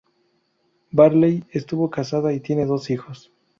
[0.91, 3.31] Barley estuvo casada y tiene dos hijos.